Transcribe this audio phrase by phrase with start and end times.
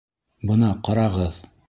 [0.51, 1.41] Бына ҡарағыҙ!